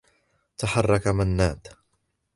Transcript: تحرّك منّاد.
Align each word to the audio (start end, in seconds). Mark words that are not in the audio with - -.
تحرّك 0.57 1.07
منّاد. 1.07 1.67